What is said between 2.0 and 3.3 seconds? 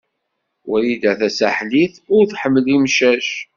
ur tḥemmel imcac.